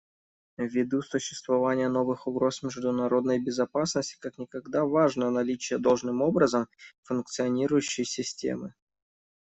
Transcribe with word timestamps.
Ввиду 0.57 1.03
существования 1.03 1.87
новых 1.87 2.25
угроз 2.25 2.63
международной 2.63 3.37
безопасности 3.37 4.17
как 4.19 4.39
никогда 4.39 4.83
важно 4.83 5.29
наличие 5.29 5.77
должным 5.77 6.23
образом 6.23 6.67
функционирующей 7.03 8.05
системы. 8.05 8.73